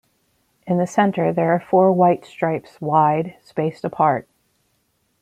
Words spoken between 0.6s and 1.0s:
In the